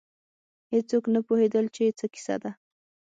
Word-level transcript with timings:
هېڅوک 0.73 1.03
نه 1.13 1.19
پوهېدل 1.27 1.65
چې 1.75 1.83
څه 1.99 2.05
کیسه 2.13 2.35
ده. 2.43 2.51